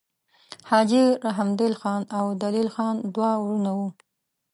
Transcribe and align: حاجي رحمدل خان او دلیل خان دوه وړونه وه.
حاجي 0.69 1.05
رحمدل 1.27 1.71
خان 1.81 2.01
او 2.17 2.25
دلیل 2.43 2.67
خان 2.75 2.95
دوه 3.15 3.31
وړونه 3.41 3.71
وه. 3.77 3.87